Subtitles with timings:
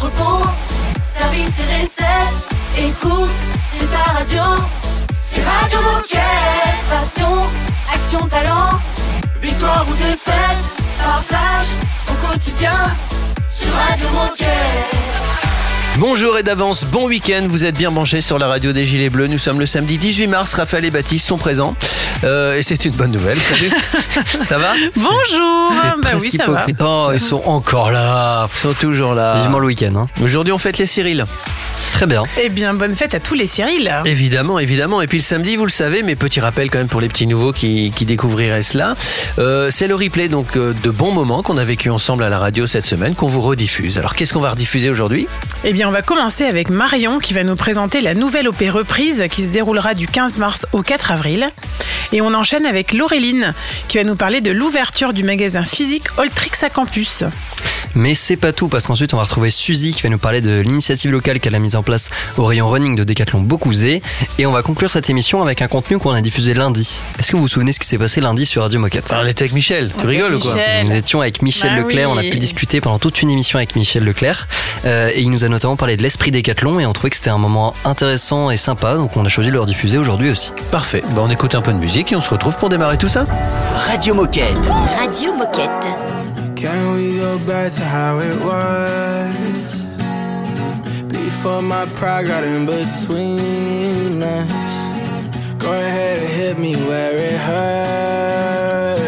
[0.00, 0.46] entrepôt,
[1.02, 2.48] service et recettes.
[2.78, 3.30] Écoute,
[3.70, 4.42] c'est ta radio.
[5.20, 6.20] C'est Radio Moquette.
[6.88, 7.40] Passion,
[7.92, 8.78] action, talent.
[9.42, 11.66] Victoire ou défaite, partage
[12.08, 12.76] au quotidien
[13.46, 15.00] sur Radio Moquette.
[15.98, 19.26] Bonjour et d'avance, bon week-end, vous êtes bien branchés sur la radio des Gilets Bleus.
[19.26, 21.74] Nous sommes le samedi 18 mars, Raphaël et Baptiste sont présents.
[22.24, 23.70] Euh, et c'est une bonne nouvelle, salut.
[24.48, 25.72] ça va Bonjour
[26.02, 26.66] Bah oui, ça va.
[26.80, 28.46] Oh, ils sont encore là.
[28.52, 29.34] Ils sont toujours là.
[29.36, 29.94] Vivement le week-end.
[29.96, 30.06] Hein.
[30.22, 31.24] Aujourd'hui, on fête les Cyril.
[31.92, 32.22] Très bien.
[32.40, 33.92] Eh bien, bonne fête à tous les Cyril.
[34.04, 35.00] Évidemment, évidemment.
[35.02, 37.26] Et puis le samedi, vous le savez, mais petit rappel quand même pour les petits
[37.26, 38.94] nouveaux qui, qui découvriraient cela.
[39.38, 42.38] Euh, c'est le replay donc euh, de bons moments qu'on a vécu ensemble à la
[42.38, 43.98] radio cette semaine qu'on vous rediffuse.
[43.98, 45.26] Alors qu'est-ce qu'on va rediffuser aujourd'hui?
[45.64, 49.24] Eh bien, on va commencer avec Marion qui va nous présenter la nouvelle OP reprise
[49.30, 51.50] qui se déroulera du 15 mars au 4 avril.
[52.12, 53.54] Et on enchaîne avec Laureline
[53.88, 57.24] qui va nous parler de l'ouverture du magasin physique Oltrix à Campus.
[57.94, 60.60] Mais c'est pas tout parce qu'ensuite on va retrouver Suzy qui va nous parler de
[60.60, 64.02] l'initiative locale qu'elle a mise en place au rayon running de Decathlon Beaucouzé
[64.38, 66.98] et on va conclure cette émission avec un contenu qu'on a diffusé lundi.
[67.18, 69.42] Est-ce que vous vous souvenez ce qui s'est passé lundi sur Radio Moquette On était
[69.42, 70.86] avec Michel, tu rigoles ou quoi Michel.
[70.86, 73.74] Nous étions avec Michel Bah Leclerc, on a pu discuter pendant toute une émission avec
[73.74, 74.46] Michel Leclerc
[74.84, 77.30] euh, et il nous a notamment parlé de l'esprit Décathlon et on trouvait que c'était
[77.30, 80.52] un moment intéressant et sympa donc on a choisi de le rediffuser aujourd'hui aussi.
[80.70, 83.08] Parfait, bah, on écoute un peu de musique et on se retrouve pour démarrer tout
[83.08, 83.26] ça.
[83.88, 84.70] Radio Moquette.
[84.98, 85.68] Radio Moquette.
[86.56, 89.84] Can we go back to how it was?
[91.08, 94.50] Before my pride got in between us.
[95.58, 99.00] Go ahead and hit me where it hurts.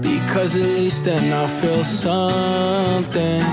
[0.00, 3.44] Because at least then I'll feel something.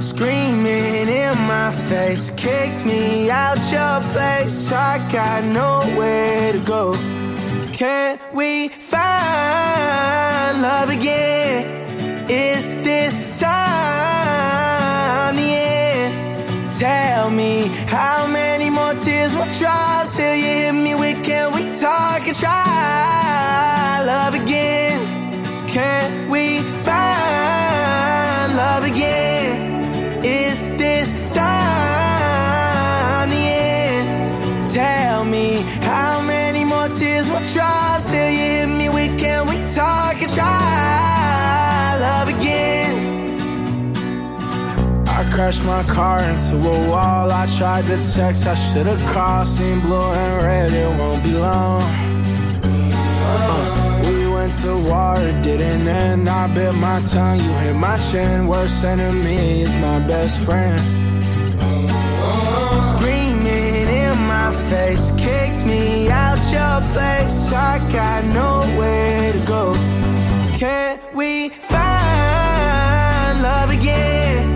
[0.00, 4.72] Screaming in my face, kicked me out your place.
[4.72, 7.11] I got nowhere to go.
[7.82, 11.66] Can we find love again?
[12.30, 16.14] Is this time the end?
[16.78, 21.76] Tell me how many more tears will drop till you hit me with can we
[21.80, 25.00] talk and try love again?
[25.66, 26.21] Can
[40.34, 42.94] try love again?
[45.06, 47.30] I crashed my car into a wall.
[47.30, 49.46] I tried to text, I should've called.
[49.46, 51.82] Seen blue and red, it won't be long.
[52.64, 56.28] Uh, we went to war, it didn't end.
[56.28, 58.46] I bit my tongue, you hit my chin.
[58.46, 60.80] Worst enemy is my best friend.
[62.92, 67.52] Screaming in my face, kicked me out your place.
[67.52, 69.91] I got nowhere to go.
[71.60, 74.48] Find love again?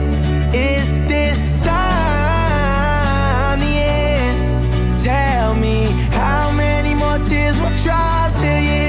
[0.54, 5.02] Is this time the end?
[5.02, 8.85] Tell me how many more tears will drop till you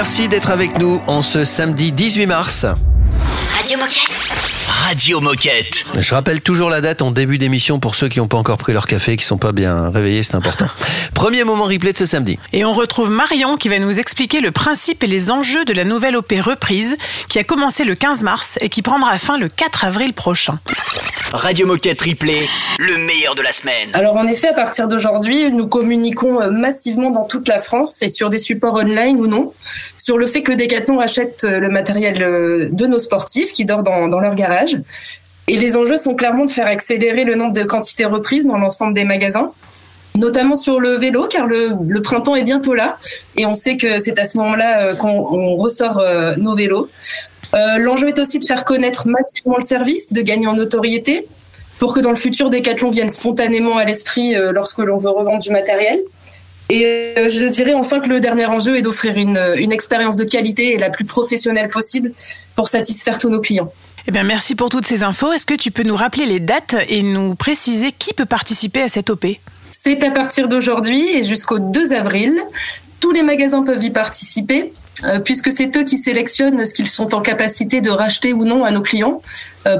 [0.00, 2.64] Merci d'être avec nous en ce samedi 18 mars.
[3.60, 4.32] Radio Moquette.
[4.68, 5.84] Radio Moquette.
[5.98, 8.72] Je rappelle toujours la date en début d'émission pour ceux qui n'ont pas encore pris
[8.72, 10.64] leur café et qui sont pas bien réveillés, c'est important.
[11.14, 12.38] Premier moment replay de ce samedi.
[12.54, 15.84] Et on retrouve Marion qui va nous expliquer le principe et les enjeux de la
[15.84, 16.96] nouvelle OP reprise
[17.28, 20.58] qui a commencé le 15 mars et qui prendra fin le 4 avril prochain.
[21.32, 22.48] Radio Moquette Replay,
[22.78, 23.90] le meilleur de la semaine.
[23.92, 28.08] Alors en effet, à partir d'aujourd'hui, nous communiquons euh, massivement dans toute la France et
[28.08, 29.52] sur des supports online ou non
[30.10, 34.10] sur le fait que Decathlon achète euh, le matériel euh, de nos sportifs qui dorment
[34.10, 34.76] dans, leur garage.
[35.46, 38.92] Et les enjeux sont clairement de faire accélérer le nombre de quantités reprises dans l'ensemble
[38.92, 39.52] des magasins,
[40.16, 42.98] notamment sur le vélo, car le, printemps est bientôt là
[43.36, 46.02] et on sait que c'est à ce moment-là euh, qu'on on ressort
[46.38, 46.88] nos vélos.
[47.52, 51.28] L'enjeu est aussi de faire connaître massivement le service, de gagner en notoriété,
[51.78, 55.50] pour que dans le futur, Decathlon vienne spontanément à l'esprit lorsque l'on veut revendre du
[55.50, 56.00] matériel.
[56.70, 56.84] Et
[57.18, 60.74] euh, je dirais enfin que le dernier enjeu est d'offrir une, une expérience de qualité
[60.74, 62.12] et la plus professionnelle possible
[62.54, 63.72] pour satisfaire tous nos clients.
[64.06, 65.32] Eh bien, merci pour toutes ces infos.
[65.32, 68.88] Est-ce que tu peux nous rappeler les dates et nous préciser qui peut participer à
[68.88, 69.26] cette OP
[69.70, 72.40] C'est à partir d'aujourd'hui et jusqu'au 2 avril.
[73.00, 74.72] Tous les magasins peuvent y participer.
[75.24, 78.70] Puisque c'est eux qui sélectionnent ce qu'ils sont en capacité de racheter ou non à
[78.70, 79.20] nos clients.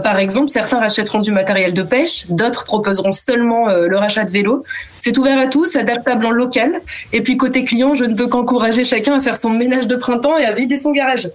[0.02, 4.64] par exemple, certains rachèteront du matériel de pêche, d'autres proposeront seulement le rachat de vélos.
[4.98, 6.80] C'est ouvert à tous, adaptable en local.
[7.12, 10.38] Et puis côté client, je ne peux qu'encourager chacun à faire son ménage de printemps
[10.38, 11.28] et à vider son garage.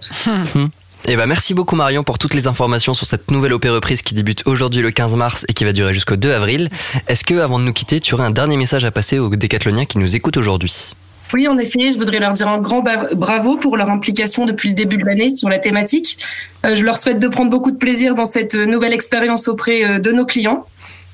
[1.08, 4.14] Eh ben, merci beaucoup Marion pour toutes les informations sur cette nouvelle opé reprise qui
[4.14, 6.68] débute aujourd'hui le 15 mars et qui va durer jusqu'au 2 avril.
[7.06, 9.84] Est-ce que avant de nous quitter, tu aurais un dernier message à passer aux décathloniens
[9.84, 10.94] qui nous écoutent aujourd'hui?
[11.32, 12.84] Oui, en effet, je voudrais leur dire un grand
[13.14, 16.18] bravo pour leur implication depuis le début de l'année sur la thématique.
[16.64, 19.98] Euh, je leur souhaite de prendre beaucoup de plaisir dans cette nouvelle expérience auprès euh,
[19.98, 20.64] de nos clients.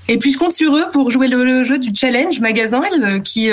[0.09, 3.51] Et puis je compte sur eux pour jouer le, jeu du challenge magasin euh, qui,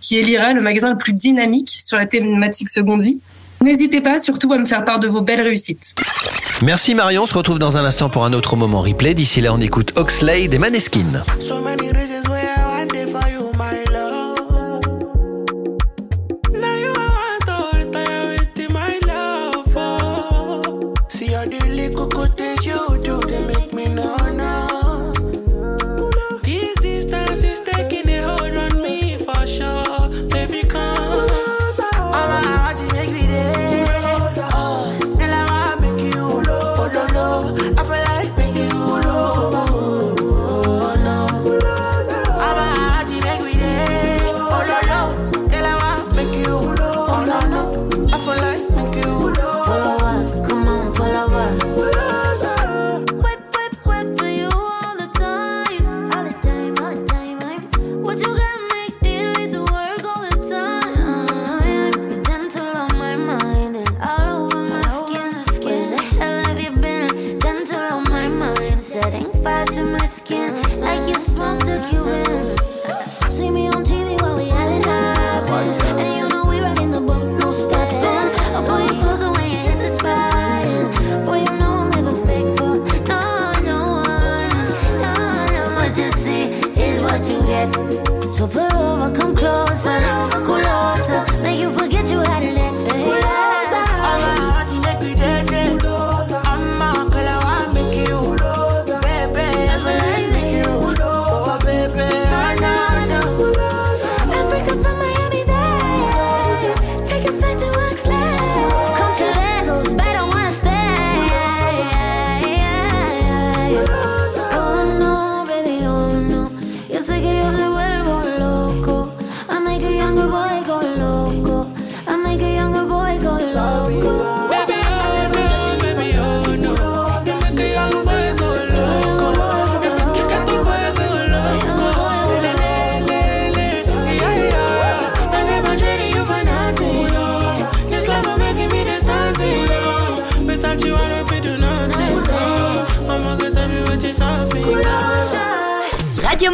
[0.00, 3.20] qui élira le magasin le plus dynamique sur la thématique seconde vie.
[3.62, 5.94] N'hésitez pas surtout à me faire part de vos belles réussites.
[6.62, 9.14] Merci Marion, on se retrouve dans un instant pour un autre moment replay.
[9.14, 11.22] D'ici là, on écoute Oxley des Maneskin.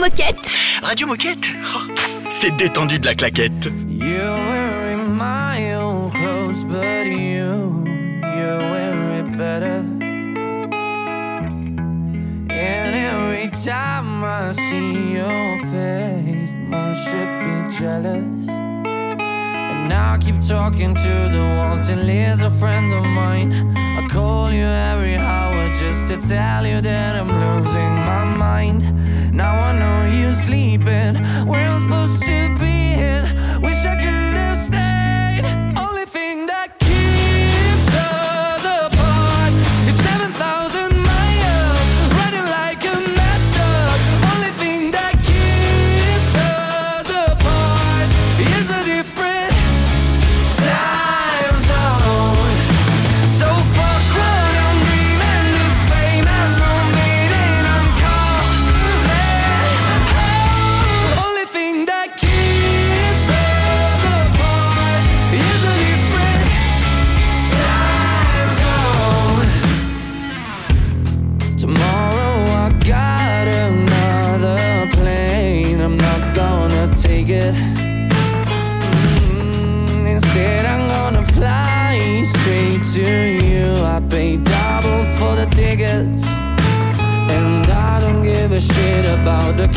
[0.09, 0.41] Moquette.
[0.83, 1.81] Radio Moquette oh,
[2.31, 3.67] C'est détendu de la claquette.
[3.91, 9.85] You're wearing my old clothes, but you, you're wearing it better.
[12.49, 18.49] And every time I see your face, more should be jealous.
[18.49, 23.77] And now I keep talking to the wall till he's a friend of mine.
[23.77, 28.89] I call you every hour just to tell you that I'm losing my mind.
[29.39, 31.15] Now I know you're sleeping
[31.47, 32.68] where I'm supposed to be.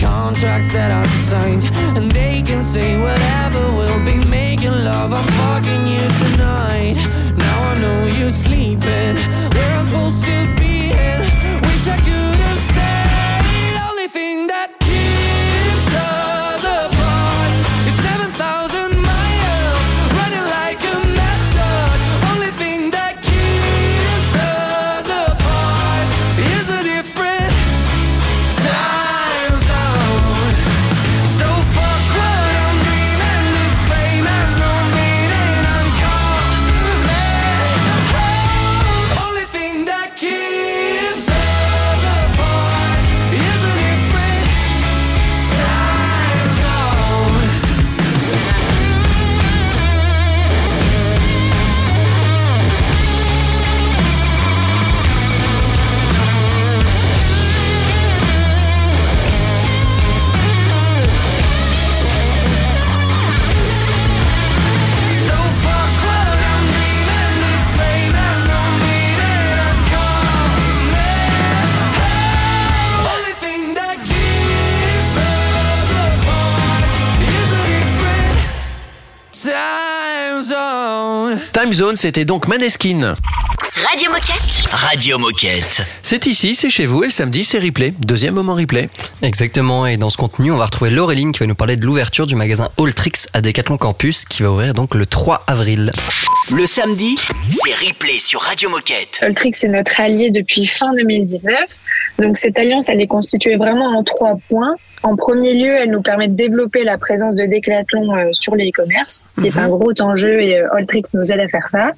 [0.01, 1.63] Contracts that I signed.
[1.95, 5.13] And they can say whatever We'll be making love.
[5.13, 6.95] I'm fucking you tonight.
[7.37, 9.15] Now I know you're sleeping
[81.71, 83.15] Time Zone, c'était donc Maneskin.
[83.89, 84.67] Radio Moquette.
[84.71, 85.81] Radio Moquette.
[86.03, 87.93] C'est ici, c'est chez vous, et le samedi, c'est replay.
[87.99, 88.89] Deuxième moment replay.
[89.21, 92.27] Exactement, et dans ce contenu, on va retrouver Laureline qui va nous parler de l'ouverture
[92.27, 95.93] du magasin Alltrix à Decathlon Campus qui va ouvrir donc le 3 avril.
[96.49, 97.15] Le samedi,
[97.49, 99.19] c'est replay sur Radio Moquette.
[99.21, 101.55] Alltrix est notre allié depuis fin 2019.
[102.19, 104.75] Donc cette alliance, elle est constituée vraiment en trois points.
[105.03, 108.69] En premier lieu, elle nous permet de développer la présence de Decathlon euh, sur les
[108.69, 111.91] e-commerce, ce qui est un gros enjeu et euh, Alltrix nous aide à faire ça.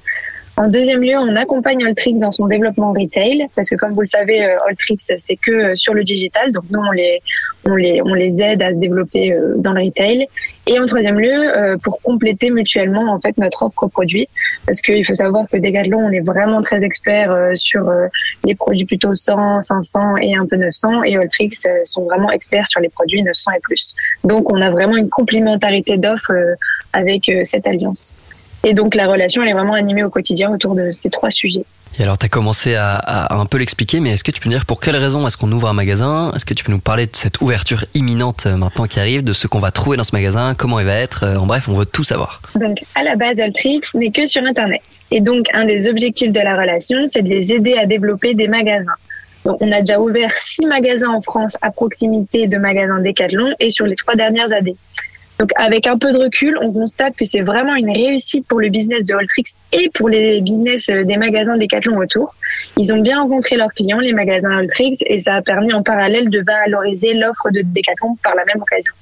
[0.56, 4.06] En deuxième lieu, on accompagne Alltrix dans son développement retail, parce que comme vous le
[4.06, 7.20] savez, euh, Alltrix, c'est que euh, sur le digital, donc nous, on les,
[7.64, 10.28] on les, on les aide à se développer euh, dans le retail.
[10.68, 14.28] Et en troisième lieu, pour compléter mutuellement en fait notre offre produit,
[14.64, 17.92] parce qu'il faut savoir que Decathlon, on est vraiment très expert sur
[18.44, 21.50] les produits plutôt 100, 500 et un peu 900, et Alltrix
[21.82, 23.94] sont vraiment experts sur les produits 900 et plus.
[24.24, 26.32] Donc, on a vraiment une complémentarité d'offres
[26.94, 28.14] avec cette alliance.
[28.64, 31.64] Et donc, la relation, elle est vraiment animée au quotidien autour de ces trois sujets.
[31.98, 34.48] Et alors, tu as commencé à, à un peu l'expliquer, mais est-ce que tu peux
[34.48, 36.32] nous dire pour quelles raisons est-ce qu'on ouvre un magasin?
[36.34, 39.32] Est-ce que tu peux nous parler de cette ouverture imminente euh, maintenant qui arrive, de
[39.32, 41.24] ce qu'on va trouver dans ce magasin, comment il va être?
[41.24, 42.40] Euh, En bref, on veut tout savoir.
[42.56, 44.80] Donc, à la base, Alltrix n'est que sur Internet.
[45.12, 48.48] Et donc, un des objectifs de la relation, c'est de les aider à développer des
[48.48, 48.94] magasins.
[49.44, 53.70] Donc, on a déjà ouvert six magasins en France à proximité de magasins Decathlon et
[53.70, 54.74] sur les trois dernières années.
[55.38, 58.68] Donc, avec un peu de recul, on constate que c'est vraiment une réussite pour le
[58.68, 62.34] business de Alltrix et pour les business euh, des magasins Decathlon autour.
[62.76, 66.30] Ils ont bien rencontré leurs clients, les magasins Alltrix, et ça a permis en parallèle
[66.30, 68.92] de valoriser l'offre de Decathlon par la même occasion.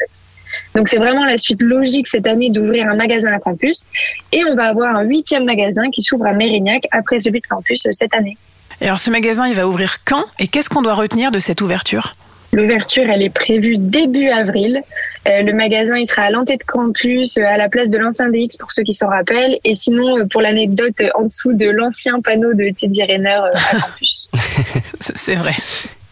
[0.74, 3.84] Donc c'est vraiment la suite logique cette année d'ouvrir un magasin à campus
[4.32, 7.84] et on va avoir un huitième magasin qui s'ouvre à Mérignac après celui de campus
[7.86, 8.36] euh, cette année.
[8.80, 10.24] Et alors ce magasin, il va ouvrir quand?
[10.38, 12.14] Et qu'est-ce qu'on doit retenir de cette ouverture?
[12.54, 14.82] L'ouverture, elle est prévue début avril.
[15.26, 18.28] Euh, le magasin, il sera à l'entrée de campus, euh, à la place de l'ancien
[18.28, 19.58] DX pour ceux qui s'en rappellent.
[19.64, 23.80] Et sinon, euh, pour l'anecdote, en dessous de l'ancien panneau de Teddy Rayner euh, à
[23.80, 24.30] campus.
[25.00, 25.54] C'est vrai.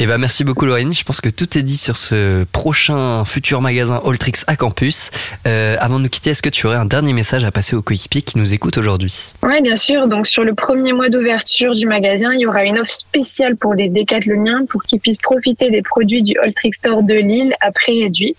[0.02, 3.61] Et bah merci beaucoup Laurine, je pense que tout est dit sur ce prochain futur
[3.61, 5.11] magasin Alltrix à campus.
[5.47, 7.83] Euh, avant de nous quitter, est-ce que tu aurais un dernier message à passer aux
[7.83, 9.35] coéquipiers qui nous écoutent aujourd'hui?
[9.42, 10.09] Oui, bien sûr.
[10.09, 13.75] Donc, sur le premier mois d'ouverture du magasin, il y aura une offre spéciale pour
[13.75, 18.02] les décathloniens pour qu'ils puissent profiter des produits du Alltrix Store de Lille à prix
[18.02, 18.37] réduit.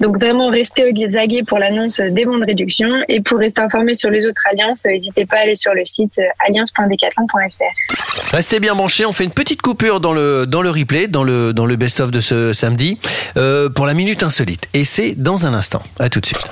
[0.00, 2.88] Donc, vraiment, restez au aguets pour l'annonce des bons de réduction.
[3.08, 6.18] Et pour rester informé sur les autres alliances, n'hésitez pas à aller sur le site
[6.18, 8.32] euh, alliance.decathlon.fr.
[8.34, 11.52] Restez bien branchés, on fait une petite coupure dans le, dans le replay, dans le,
[11.52, 12.98] dans le best-of de ce samedi,
[13.36, 14.68] euh, pour la minute insolite.
[14.74, 15.82] Et c'est dans un instant.
[15.98, 16.44] À tout de suite.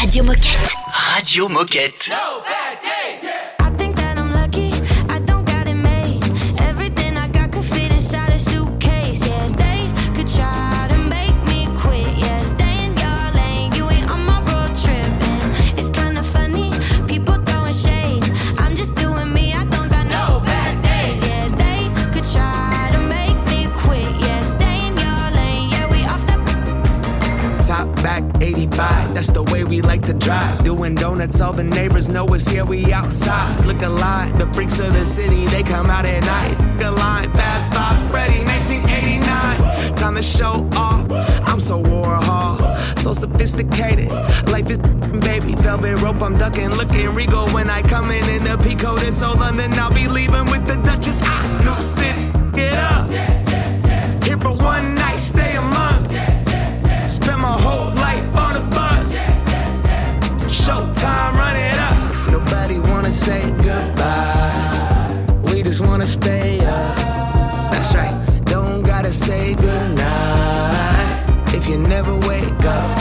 [0.00, 0.74] Radio Moquette.
[0.92, 2.10] Radio Moquette.
[2.10, 3.07] I
[29.18, 30.62] that's the way we like to drive.
[30.62, 33.66] Doing donuts, all the neighbors know us here, we outside.
[33.66, 36.56] Look alive, the freaks of the city, they come out at night.
[36.74, 39.96] Look alive, bad vibe, ready, 1989.
[39.96, 41.10] Time to show off.
[41.48, 42.58] I'm so Warhol,
[43.00, 44.12] so sophisticated.
[44.52, 48.56] Life is baby, velvet rope, I'm ducking, looking regal when I come in in the
[48.56, 48.96] Pico.
[48.98, 51.20] This old London, I'll be leaving with the Duchess.
[51.64, 53.10] New city, get up.
[54.22, 54.97] Here for one
[63.08, 65.26] wanna say goodbye.
[65.44, 66.96] We just wanna stay up.
[67.72, 68.14] That's right.
[68.44, 71.24] Don't gotta say goodnight
[71.54, 72.97] if you never wake up.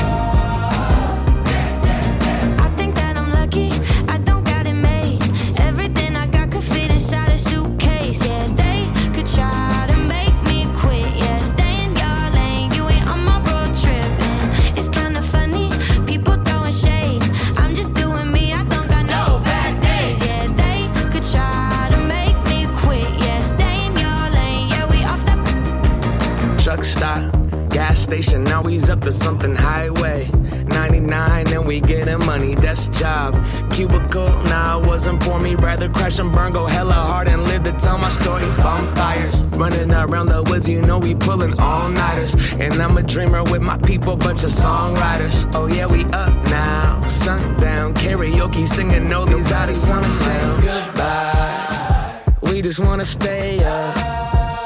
[36.08, 38.46] And burn, go hella hard and live to tell my story.
[38.56, 42.34] Bonfires, running around the woods, you know we pulling all nighters.
[42.54, 45.46] And I'm a dreamer with my people, bunch of songwriters.
[45.54, 47.02] Oh yeah, we up now.
[47.02, 52.24] Sundown, karaoke, singing all these artists wanna say goodbye.
[52.42, 53.96] We just wanna stay up.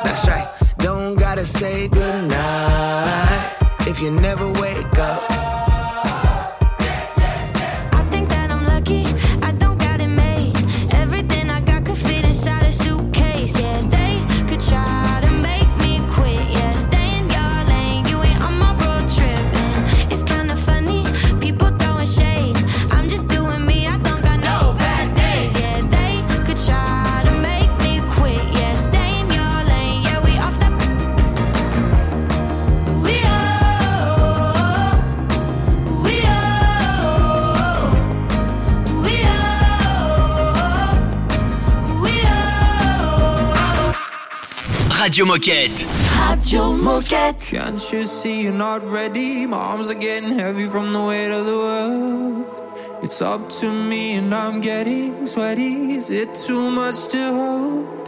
[0.04, 0.48] That's right.
[0.78, 3.58] Don't gotta say goodnight
[3.88, 5.31] if you never wake up.
[45.02, 45.84] Radio Moquette.
[46.30, 47.50] Radio Moquette.
[47.50, 49.48] Can't you see you're not ready?
[49.48, 52.46] My arms are getting heavy from the weight of the world.
[53.02, 55.96] It's up to me and I'm getting sweaty.
[55.96, 58.01] Is it too much to hold?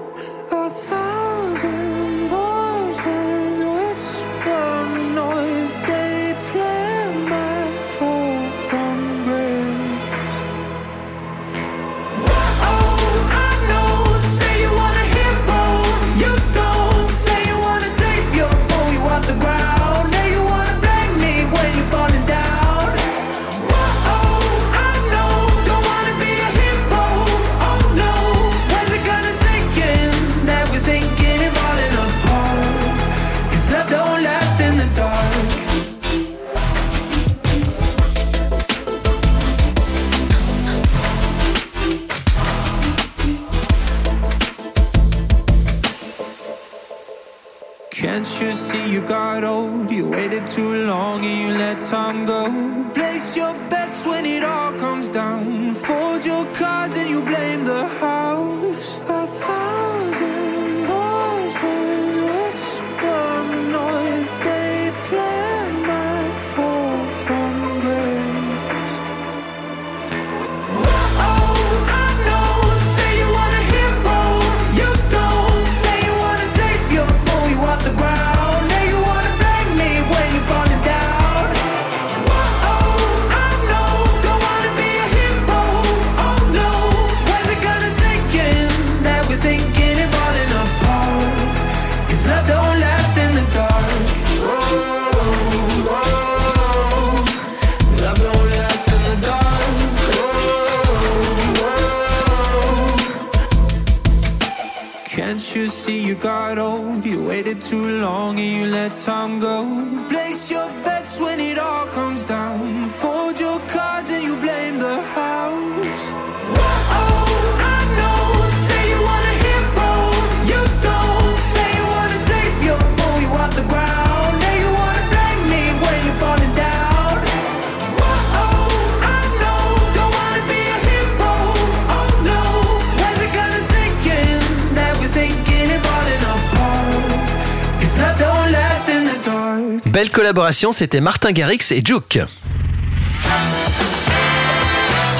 [139.94, 142.20] Belle collaboration, c'était Martin Garrix et Juke.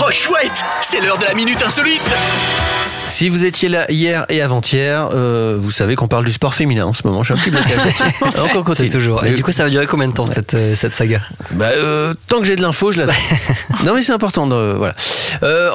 [0.02, 2.02] Oh chouette, c'est l'heure de la minute insolite.
[3.06, 6.88] Si vous étiez là hier et avant-hier, euh, vous savez qu'on parle du sport féminin
[6.88, 7.22] en ce moment.
[7.22, 8.04] Je suis un petit là-dessus.
[8.34, 8.90] Alors, on continue.
[8.90, 9.24] C'est toujours.
[9.24, 11.22] Et du coup, ça va durer combien de temps cette, euh, cette saga?
[11.52, 13.14] Bah, euh, tant que j'ai de l'info, je l'attends.
[13.86, 14.48] non, mais c'est important.
[14.48, 14.96] De, voilà.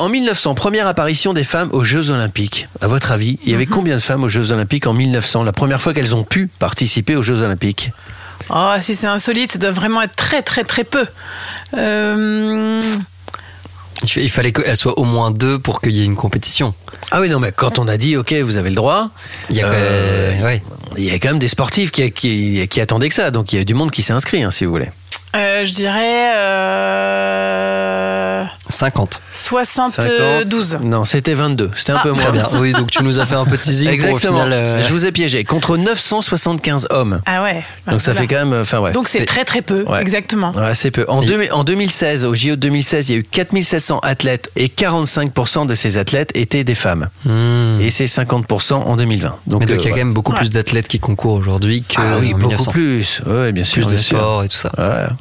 [0.01, 2.69] En 1900, première apparition des femmes aux Jeux Olympiques.
[2.81, 5.53] À votre avis, il y avait combien de femmes aux Jeux Olympiques en 1900 La
[5.53, 7.93] première fois qu'elles ont pu participer aux Jeux Olympiques?
[8.51, 11.07] Oh, si c'est insolite, ça doit vraiment être très, très, très peu.
[11.77, 12.81] Euh,
[14.03, 16.75] il, fa- il fallait qu'elle soit au moins deux pour qu'il y ait une compétition.
[17.11, 19.11] Ah oui, non, mais quand on a dit, OK, vous avez le droit,
[19.51, 19.73] Il y a, Euh,
[20.41, 20.63] euh, ouais.
[20.97, 23.31] il y a quand même des sportifs qui, qui, qui attendaient que ça.
[23.31, 24.89] Donc il y a du monde qui s'est inscrit, hein, si vous voulez.
[25.39, 26.35] Euh, je dirais
[27.49, 29.21] euh, 50.
[29.33, 30.69] 72.
[30.71, 30.85] 50.
[30.85, 31.71] Non, c'était 22.
[31.77, 32.01] C'était un Ah.
[32.03, 32.49] peu moins Très bien.
[32.55, 34.39] Oui, donc tu nous as fait un petit teasing pour au Exactement.
[34.45, 34.53] final.
[34.53, 35.45] euh, Je vous ai piégé.
[35.45, 37.21] Contre 975 hommes.
[37.27, 37.65] Ah ouais.
[37.89, 38.21] Donc ça Voilà.
[38.21, 38.61] fait quand même.
[38.61, 38.93] Enfin, ouais.
[38.93, 40.01] Donc c'est très très peu, Ouais.
[40.03, 40.53] exactement.
[40.53, 41.05] Ouais, c'est peu.
[41.09, 44.69] En, deux- en 2016, au JO de 2016, il y a eu 4700 athlètes et
[44.69, 47.09] 45% de ces athlètes étaient des femmes.
[47.25, 47.81] hmm.
[47.81, 49.37] Et c'est 50% en 2020.
[49.47, 50.39] Donc, Mais donc euh, il y a quand même beaucoup Ouais.
[50.39, 52.71] plus d'athlètes qui concourent aujourd'hui que Ah oui, en beaucoup 1900.
[52.73, 53.23] plus.
[53.27, 53.87] Ouais, bien sûr.
[53.87, 54.71] Plus de sport et tout ça.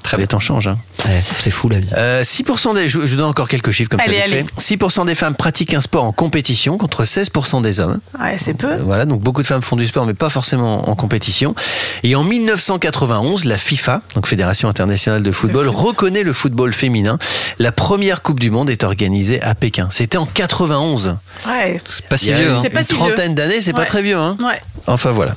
[0.07, 0.27] Très les bien.
[0.27, 0.67] temps changent.
[0.67, 0.77] hein.
[1.05, 1.89] Ouais, c'est fou la vie.
[1.95, 4.23] Euh, 6% des, je, je donne encore quelques chiffres comme Allez, ça.
[4.25, 4.45] vite allez.
[4.57, 4.75] fait.
[4.75, 7.99] 6% des femmes pratiquent un sport en compétition contre 16% des hommes.
[8.19, 8.71] Ouais, c'est peu.
[8.71, 11.55] Euh, Voilà, donc beaucoup de femmes font du sport, mais pas forcément en compétition.
[12.03, 15.75] Et en 1991, la FIFA, donc Fédération internationale de football, foot.
[15.75, 17.17] reconnaît le football féminin.
[17.59, 19.87] La première Coupe du Monde est organisée à Pékin.
[19.91, 21.17] C'était en 91.
[21.47, 21.81] Ouais.
[21.87, 22.47] C'est pas si vieux.
[22.47, 22.59] une, hein.
[22.61, 23.03] C'est pas une si vieux.
[23.05, 24.17] trentaine d'années, c'est pas très vieux.
[24.17, 24.59] Hein Ouais.
[24.87, 25.35] enfin voilà.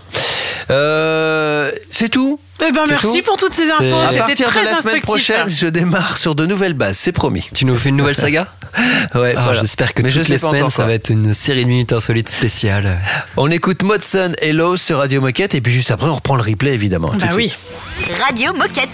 [0.71, 2.39] Euh, c'est tout.
[2.67, 3.83] Eh ben merci tout pour toutes ces infos.
[3.83, 6.97] C'est- À C'était partir de très la semaine prochaine, je démarre sur de nouvelles bases,
[6.99, 7.49] c'est promis.
[7.55, 8.47] Tu nous fais une nouvelle saga
[9.15, 9.61] Ouais, Ah, voilà.
[9.63, 12.99] J'espère que Mais toutes les semaines, ça va être une série de minutes insolites spéciales.
[13.37, 16.43] On écoute Modson et Lowe's sur Radio Moquette et puis juste après on reprend le
[16.43, 17.13] replay évidemment.
[17.19, 17.51] Bah de oui.
[17.99, 18.17] suite.
[18.27, 18.89] Radio Moquette.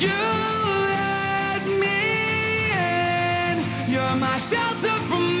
[0.00, 1.86] You let me
[2.76, 3.92] in.
[3.92, 5.40] You're my shelter from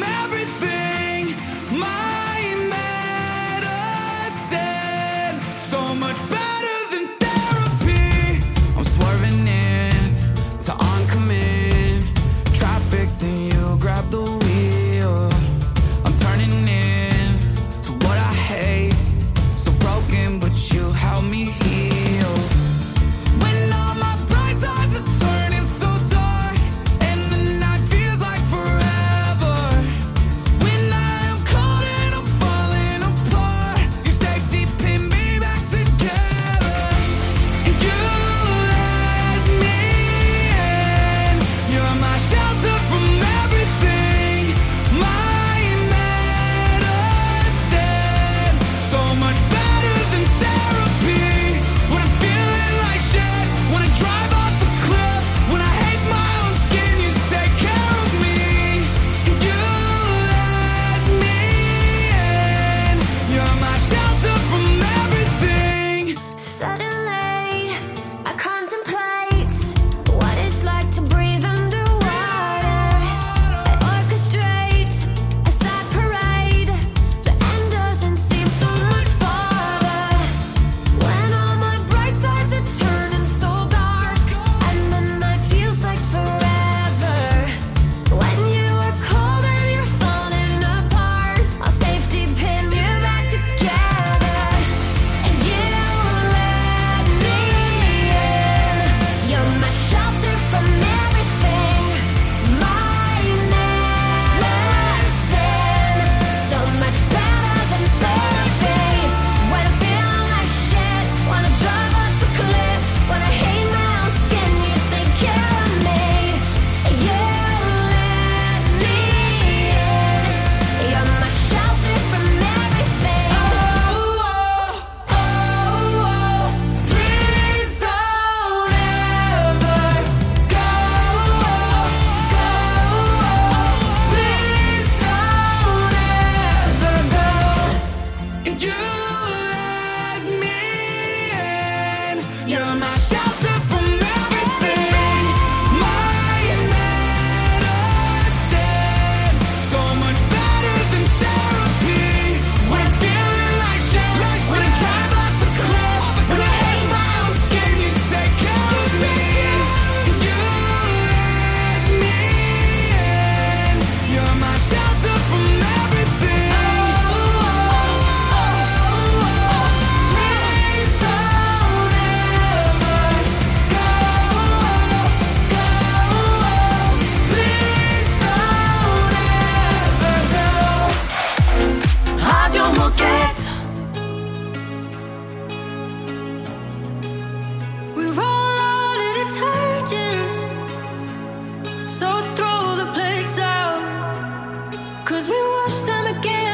[196.24, 196.51] again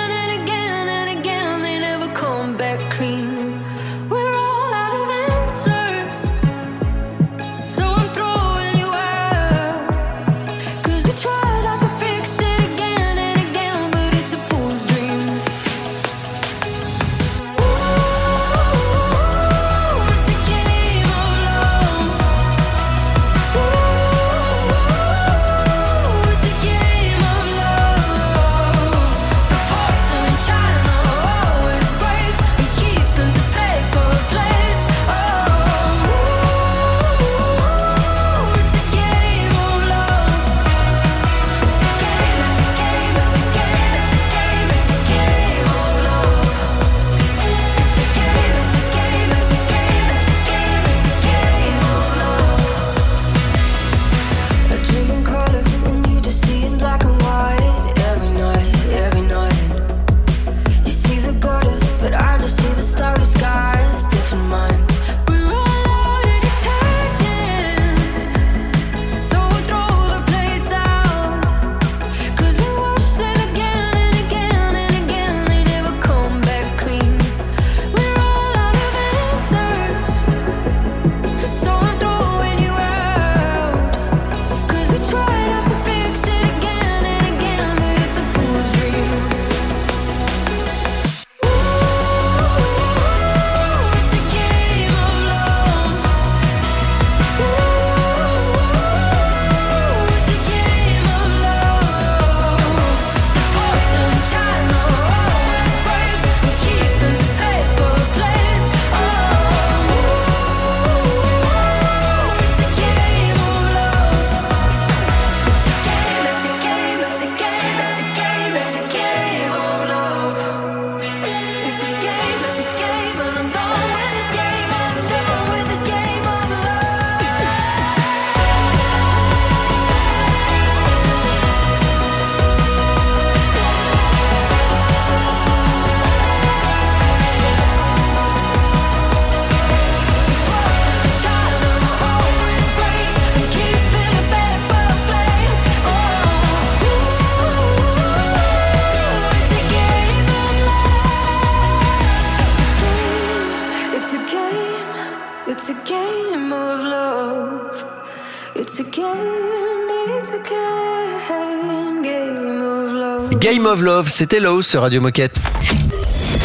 [163.69, 165.39] of Love, c'était Lowe's sur Radio Moquette.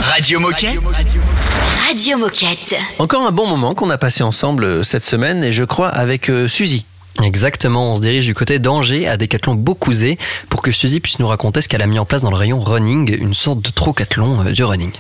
[0.02, 0.78] Radio Moquette.
[1.88, 2.76] Radio Moquette.
[3.00, 6.30] Encore un bon moment qu'on a passé ensemble euh, cette semaine et je crois avec
[6.30, 6.86] euh, Suzy.
[7.24, 10.18] Exactement, on se dirige du côté d'Angers à Décathlon Beaucouzé
[10.50, 12.60] pour que Suzy puisse nous raconter ce qu'elle a mis en place dans le rayon
[12.60, 14.92] running, une sorte de trocathlon euh, du running.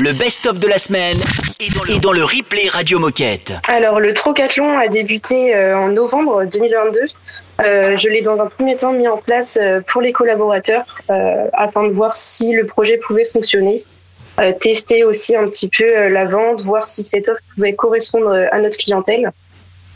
[0.00, 1.16] Le best-of de la semaine
[1.58, 3.54] est dans, le, est dans le replay Radio Moquette.
[3.66, 7.00] Alors, le Trocathlon a débuté euh, en novembre 2022.
[7.60, 11.46] Euh, je l'ai dans un premier temps mis en place euh, pour les collaborateurs euh,
[11.52, 13.82] afin de voir si le projet pouvait fonctionner.
[14.58, 18.78] Tester aussi un petit peu la vente, voir si cette offre pouvait correspondre à notre
[18.78, 19.30] clientèle.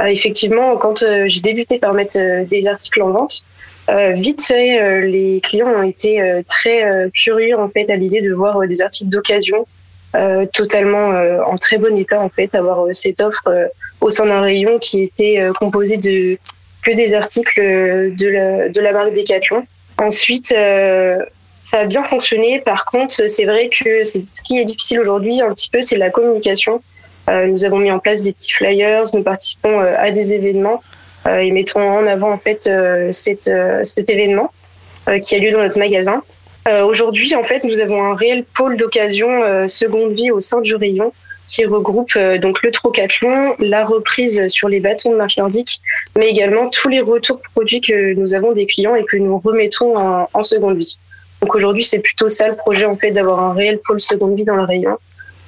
[0.04, 3.46] Effectivement, quand j'ai débuté par mettre des articles en vente,
[3.88, 8.82] vite fait, les clients ont été très curieux en fait à l'idée de voir des
[8.82, 9.66] articles d'occasion
[10.52, 11.12] totalement
[11.46, 13.48] en très bon état en fait, avoir cette offre
[14.02, 16.36] au sein d'un rayon qui était composé de
[16.84, 19.64] que des articles de la, de la marque Decathlon.
[19.98, 21.18] Ensuite, euh,
[21.62, 22.60] ça a bien fonctionné.
[22.60, 26.10] Par contre, c'est vrai que ce qui est difficile aujourd'hui un petit peu, c'est la
[26.10, 26.82] communication.
[27.30, 30.82] Euh, nous avons mis en place des petits flyers, nous participons euh, à des événements
[31.26, 32.68] et mettons en avant en fait
[33.12, 34.52] cet événement
[35.22, 36.22] qui a lieu dans notre magasin.
[36.86, 41.14] Aujourd'hui, en fait, nous avons un réel pôle d'occasion seconde vie au sein du rayon
[41.48, 45.80] qui regroupe euh, donc le trocathlon, la reprise sur les bâtons de marche nordique,
[46.16, 49.96] mais également tous les retours produits que nous avons des clients et que nous remettons
[49.98, 50.96] en, en seconde vie.
[51.42, 54.44] Donc aujourd'hui, c'est plutôt ça le projet en fait d'avoir un réel pôle seconde vie
[54.44, 54.96] dans le rayon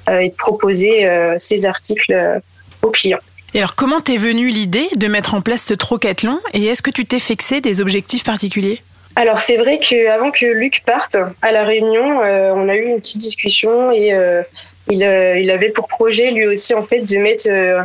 [0.09, 2.39] euh, et de proposer euh, ces articles euh,
[2.83, 3.19] aux clients.
[3.53, 6.91] Et alors, comment t'es venue l'idée de mettre en place ce trocathlon et est-ce que
[6.91, 8.81] tu t'es fixé des objectifs particuliers?
[9.17, 12.99] Alors c'est vrai qu'avant que Luc parte à la réunion, euh, on a eu une
[12.99, 14.43] petite discussion et euh,
[14.89, 17.81] il, euh, il avait pour projet lui aussi en fait de mettre euh,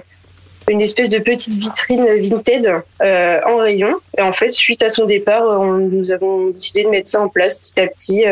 [0.68, 3.94] une espèce de petite vitrine Vinted euh, en rayon.
[4.16, 7.58] Et en fait, suite à son départ, nous avons décidé de mettre ça en place
[7.58, 8.24] petit à petit.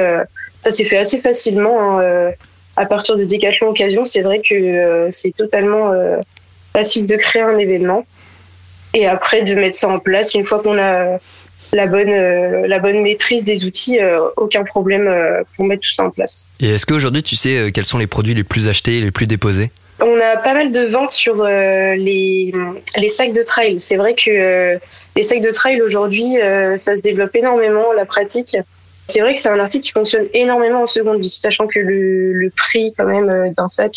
[0.61, 1.99] Ça s'est fait assez facilement.
[1.99, 2.33] hein,
[2.77, 5.93] à partir de Décathlon Occasion, c'est vrai que c'est totalement
[6.73, 8.07] facile de créer un événement.
[8.95, 11.19] Et après, de mettre ça en place, une fois qu'on a
[11.73, 15.93] la bonne, euh, la bonne maîtrise des outils, euh, aucun problème euh, pour mettre tout
[15.93, 16.49] ça en place.
[16.61, 19.27] Et est-ce qu'aujourd'hui tu sais quels sont les produits les plus achetés et les plus
[19.27, 19.71] déposés?
[20.03, 22.55] On a pas mal de ventes sur euh, les,
[22.97, 23.81] les sacs de trail.
[23.81, 24.79] C'est vrai que euh,
[25.15, 28.57] les sacs de trail aujourd'hui, euh, ça se développe énormément, la pratique.
[29.09, 32.33] C'est vrai que c'est un article qui fonctionne énormément en seconde vie, sachant que le,
[32.33, 33.93] le prix quand même d'un sac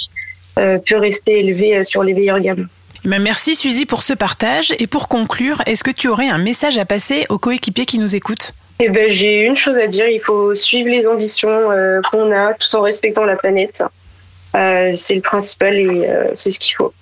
[0.56, 2.68] peut rester élevé sur les meilleures gammes.
[3.06, 4.74] Merci Suzy pour ce partage.
[4.80, 8.16] Et pour conclure, est-ce que tu aurais un message à passer aux coéquipiers qui nous
[8.16, 8.54] écoutent?
[8.80, 12.54] Eh ben, j'ai une chose à dire, il faut suivre les ambitions euh, qu'on a
[12.54, 13.84] tout en respectant la planète.
[14.56, 16.94] Euh, c'est le principal et euh, c'est ce qu'il faut.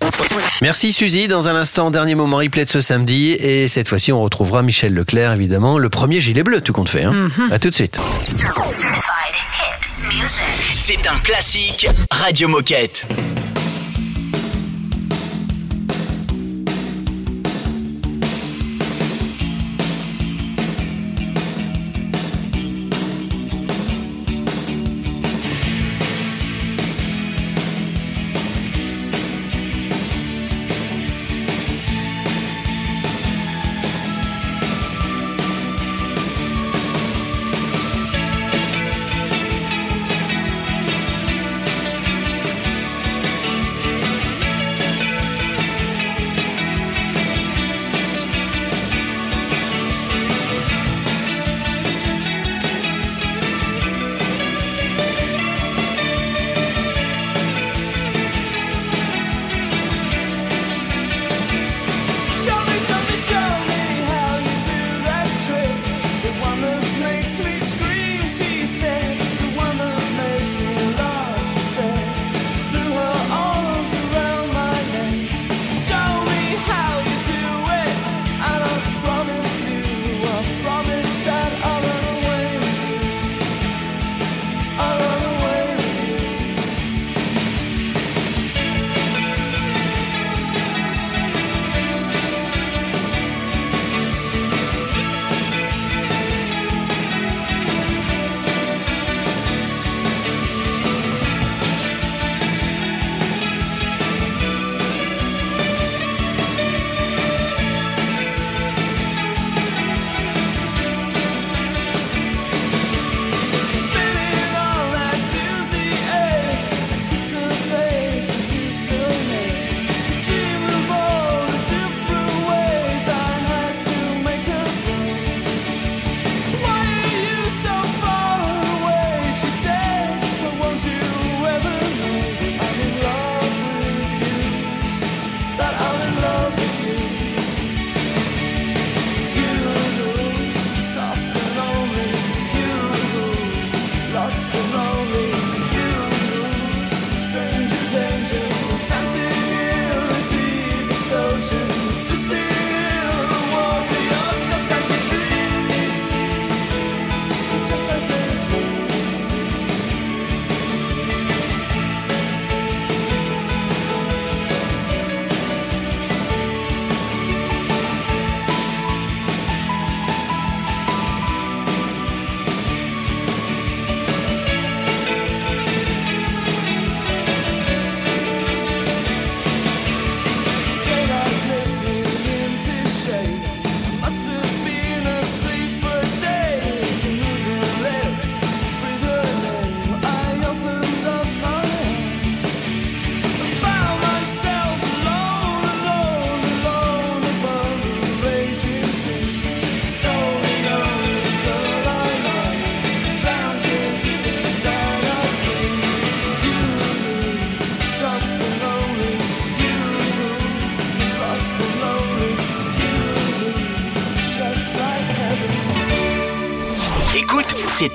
[0.62, 1.28] Merci Suzy.
[1.28, 3.34] Dans un instant, dernier moment replay de ce samedi.
[3.34, 5.78] Et cette fois-ci, on retrouvera Michel Leclerc, évidemment.
[5.78, 7.04] Le premier gilet bleu, tout compte fait.
[7.04, 7.30] Hein.
[7.52, 8.00] À tout de suite.
[10.78, 13.06] C'est un classique Radio Moquette.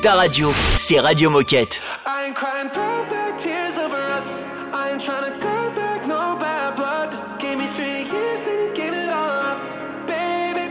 [0.06, 0.52] Ta radio.
[0.76, 1.80] C'est Radio Moquette.
[2.06, 4.24] I ain't crying throwback tears over us.
[4.72, 7.10] I ain't trying to go back, no bad blood.
[7.40, 9.58] Gave me three years, then you gave it all up,
[10.06, 10.70] baby.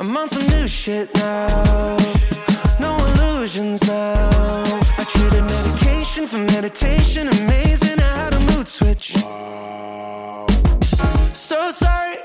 [0.00, 1.96] I'm on some new shit now.
[2.80, 4.64] No illusions now.
[4.98, 7.28] I traded medication for meditation.
[7.28, 9.14] Amazing, I had a mood switch.
[11.32, 12.16] So sorry,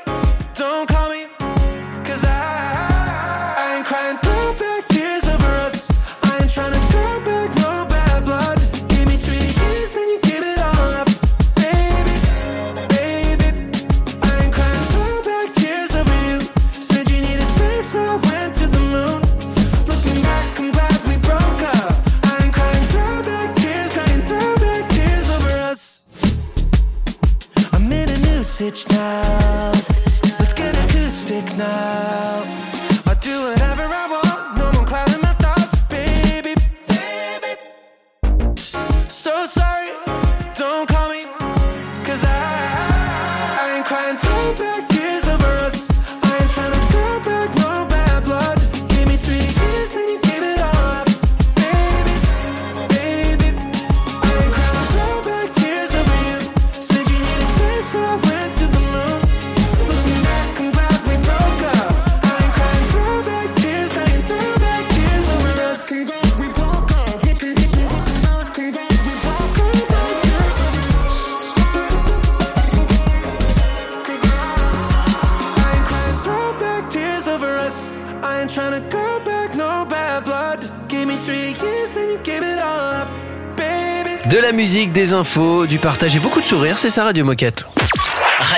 [85.67, 87.67] du partage et beaucoup de sourires, c'est ça Radio Moquette.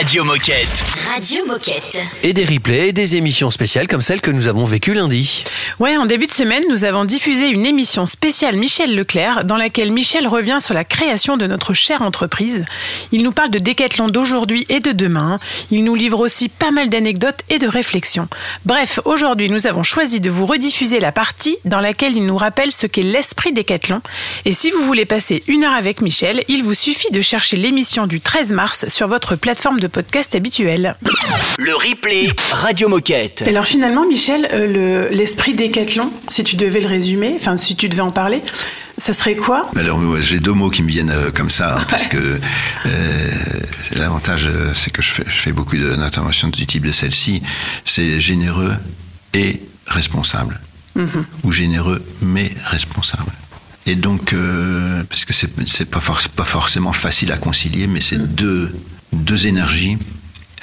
[0.02, 0.84] Radio Moquette.
[1.14, 1.99] Radio Moquette.
[2.24, 5.43] Et des replays et des émissions spéciales comme celle que nous avons vécues lundi.
[5.80, 9.91] Ouais, en début de semaine, nous avons diffusé une émission spéciale Michel Leclerc dans laquelle
[9.91, 12.66] Michel revient sur la création de notre chère entreprise.
[13.12, 15.39] Il nous parle de Décathlon d'aujourd'hui et de demain.
[15.70, 18.28] Il nous livre aussi pas mal d'anecdotes et de réflexions.
[18.66, 22.72] Bref, aujourd'hui, nous avons choisi de vous rediffuser la partie dans laquelle il nous rappelle
[22.72, 24.02] ce qu'est l'esprit Décathlon.
[24.45, 28.08] Et si vous voulez passer une heure avec Michel, il vous suffit de chercher l'émission
[28.08, 30.95] du 13 mars sur votre plateforme de podcast habituelle.
[31.57, 33.43] Le replay Radio Moquette.
[33.47, 37.89] Alors finalement, Michel, euh, le- l'esprit Décathlon, si tu devais le résumer, enfin si tu
[37.89, 38.41] devais en parler,
[38.97, 39.69] ça serait quoi?
[39.77, 43.27] Alors ouais, j'ai deux mots qui me viennent euh, comme ça hein, parce que euh,
[43.95, 47.41] l'avantage c'est que je fais, je fais beaucoup de- d'interventions du type de celle-ci.
[47.85, 48.73] C'est généreux
[49.33, 50.59] et responsable
[51.43, 53.31] ou généreux mais responsable.
[53.87, 56.01] Et donc euh, parce que c'est pas,
[56.35, 58.73] pas forcément facile à concilier, mais c'est deux
[59.12, 59.97] deux énergies.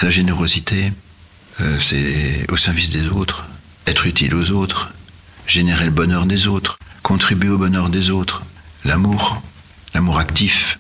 [0.03, 0.93] La générosité,
[1.61, 3.45] euh, c'est au service des autres,
[3.87, 4.93] être utile aux autres,
[5.47, 8.43] générer le bonheur des autres, contribuer au bonheur des autres.
[8.85, 9.43] L'amour,
[9.95, 10.79] l'amour actif,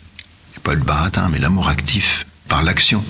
[0.56, 3.04] et pas le baratin, mais l'amour actif par l'action.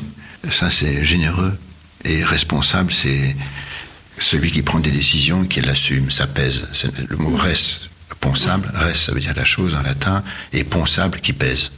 [0.51, 1.59] Ça, c'est généreux.
[2.05, 3.37] Et responsable, c'est
[4.19, 6.69] celui qui prend des décisions et qui l'assume, ça pèse.
[6.73, 7.89] C'est le mot res,
[8.21, 11.73] ponsable, res, ça veut dire la chose en latin, et ponsable qui pèse.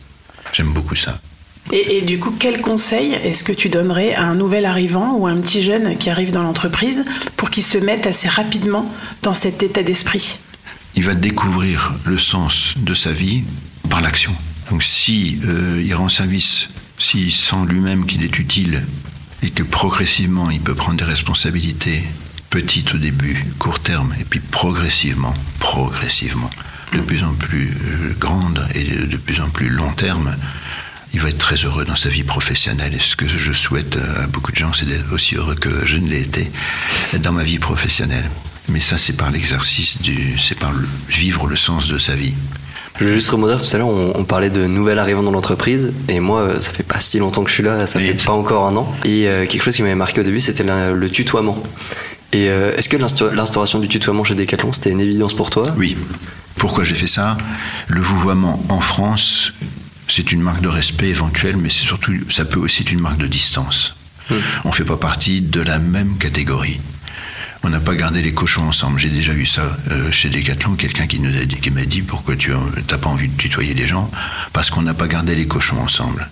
[0.53, 1.21] J'aime beaucoup ça.
[1.73, 5.27] Et, et du coup, quel conseil est-ce que tu donnerais à un nouvel arrivant ou
[5.27, 7.05] à un petit jeune qui arrive dans l'entreprise
[7.37, 8.91] pour qu'il se mette assez rapidement
[9.23, 10.39] dans cet état d'esprit?
[10.97, 13.45] Il va découvrir le sens de sa vie
[13.89, 14.35] par l'action.
[14.71, 16.69] Donc si euh, il rend service,
[16.99, 18.83] s'il sent lui-même qu'il est utile
[19.43, 22.05] et que progressivement il peut prendre des responsabilités
[22.51, 26.51] petites au début, court terme, et puis progressivement, progressivement,
[26.93, 30.37] de plus en plus euh, grandes et de plus en plus long terme,
[31.13, 32.95] il va être très heureux dans sa vie professionnelle.
[32.95, 35.97] Et ce que je souhaite à beaucoup de gens, c'est d'être aussi heureux que je
[35.97, 36.51] ne l'ai été
[37.23, 38.29] dans ma vie professionnelle.
[38.69, 42.35] Mais ça, c'est par l'exercice du, c'est par le- vivre le sens de sa vie.
[43.01, 45.91] Je veux juste rebondir, tout à l'heure, on, on parlait de nouvel arrivant dans l'entreprise,
[46.09, 48.33] et moi, euh, ça fait pas si longtemps que je suis là, ça fait pas
[48.33, 48.95] encore un an.
[49.05, 51.63] Et euh, quelque chose qui m'avait marqué au début, c'était le tutoiement.
[52.33, 55.65] Et euh, est-ce que l'insta- l'instauration du tutoiement chez Decathlon, c'était une évidence pour toi?
[55.79, 55.97] Oui.
[56.57, 57.39] Pourquoi j'ai fait ça?
[57.89, 59.55] Le vouvoiement en France,
[60.11, 63.19] c'est une marque de respect éventuelle, mais c'est surtout, ça peut aussi être une marque
[63.19, 63.95] de distance.
[64.65, 66.81] On ne fait pas partie de la même catégorie.
[67.63, 68.99] On n'a pas gardé les cochons ensemble.
[68.99, 72.03] J'ai déjà eu ça euh, chez Decathlon, quelqu'un qui nous a dit, qui m'a dit
[72.03, 74.11] pourquoi tu n'as pas envie de tutoyer les gens?
[74.53, 76.29] Parce qu'on n'a pas gardé les cochons ensemble.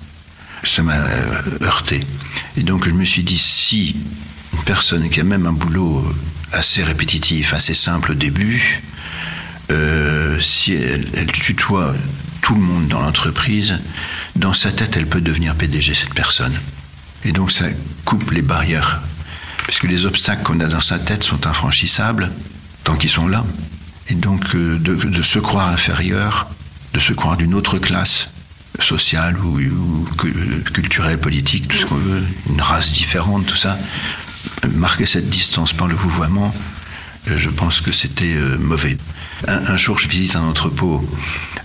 [0.65, 2.01] Ça m'a euh, heurté.
[2.57, 3.97] Et donc je me suis dit, si
[4.55, 6.05] une personne qui a même un boulot
[6.53, 8.83] assez répétitif, assez simple au début,
[9.71, 11.95] euh, si elle, elle tutoie
[12.49, 13.79] tout le monde dans l'entreprise,
[14.35, 16.59] dans sa tête, elle peut devenir PDG, cette personne.
[17.23, 17.67] Et donc ça
[18.07, 19.03] coupe les barrières.
[19.67, 22.33] Parce que les obstacles qu'on a dans sa tête sont infranchissables,
[22.85, 23.45] tant qu'ils sont là.
[24.09, 26.49] Et donc euh, de, se croire inférieur,
[26.95, 28.31] de se croire d'une autre classe
[28.81, 33.79] sociale ou, ou cu- culturelle, politique, tout ce qu'on veut, une race différente, tout ça,
[34.73, 36.55] marquer cette distance par le vouvoiement,
[37.31, 38.97] euh, je pense que c'était euh, mauvais.
[39.47, 41.05] Un, jour, je visite un entrepôt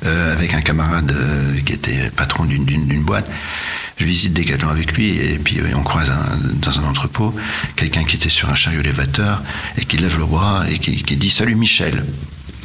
[0.06, 3.30] euh, avec un camarade euh, qui était patron d'une- boîte.
[3.98, 6.12] Je visite Decathlon avec lui et puis euh, on croise
[6.62, 7.34] dans un entrepôt
[7.76, 9.42] quelqu'un qui était sur un chariot élévateur
[9.78, 12.06] et qui lève le bras et qui, dit Salut Michel.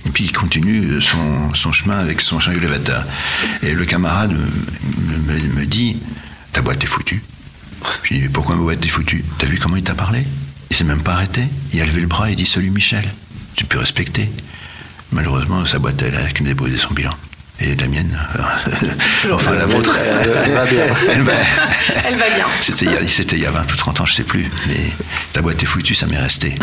[0.07, 3.05] Et puis il continue son, chemin avec son chariot élévateur.
[3.63, 5.97] Et le camarade me dit
[6.53, 7.23] Ta boîte est foutue.
[8.05, 10.27] Je lui dis Pourquoi ma boîte est foutue T'as vu comment il t'a parlé?
[10.71, 11.43] Il s'est même pas arrêté.
[11.73, 13.05] Il a levé le bras et dit Salut Michel.
[13.55, 14.31] Tu peux respecter.
[15.13, 17.13] Malheureusement, sa boîte, elle a qu'à me débrouiller son bilan.
[17.61, 18.17] Et la mienne,
[19.33, 19.99] enfin la vôtre,
[20.45, 20.87] Elle va bien.
[21.11, 21.33] Elle va,
[22.07, 22.45] Elle va bien.
[22.61, 24.49] C'était il, y a- c'était il y a 20 ou 30 ans, je sais plus.
[24.69, 24.77] Mais
[25.33, 26.55] ta boîte est foutue, ça m'est resté.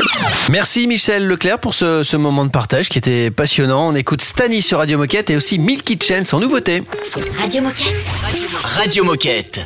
[0.50, 3.90] Merci Michel Leclerc pour ce, ce moment de partage qui était passionnant.
[3.90, 6.82] On écoute Stani sur Radio Moquette et aussi Milky Kitchen sans nouveauté.
[7.42, 7.88] Radio Moquette.
[8.64, 9.60] Radio Moquette.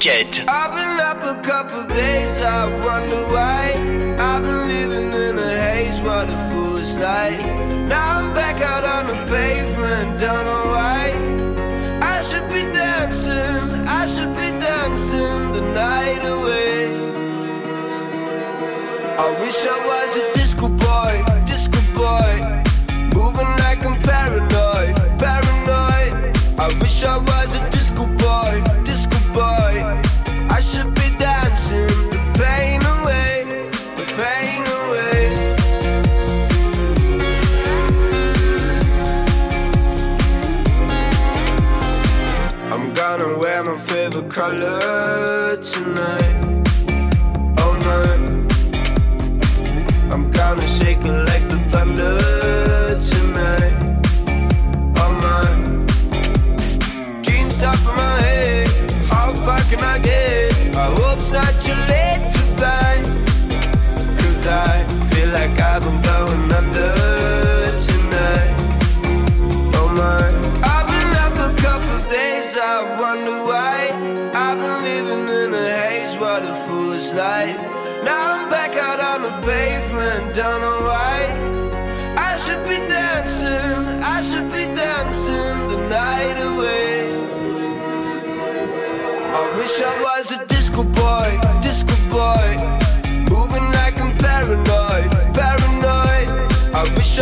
[0.00, 0.44] Radio
[44.50, 44.89] parleur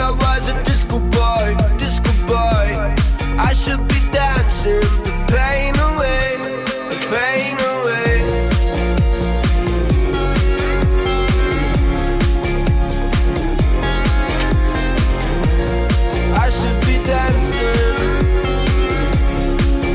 [0.01, 2.69] I was a disco boy, disco boy.
[3.37, 6.37] I should be dancing the pain away,
[6.89, 8.15] the pain away.
[16.45, 18.07] I should be dancing.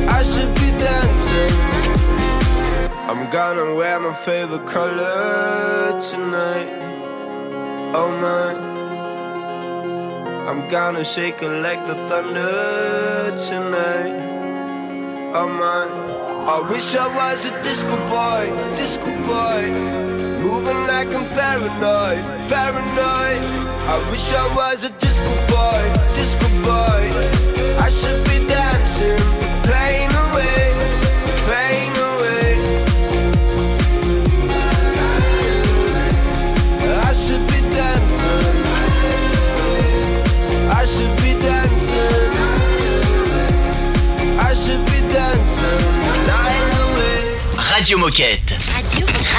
[0.09, 1.55] I should be dancing.
[3.09, 6.69] I'm gonna wear my favorite color tonight.
[7.95, 8.72] Oh my.
[10.53, 14.13] I'm gonna shake it like the thunder tonight.
[15.33, 15.81] Oh my.
[16.45, 19.61] I wish I was a disco boy, disco boy.
[20.45, 22.21] Moving like I'm paranoid,
[22.53, 23.41] paranoid.
[23.93, 25.81] I wish I was a disco boy,
[26.13, 27.03] disco boy.
[27.81, 28.32] I should be
[47.83, 48.52] Radio Moquette.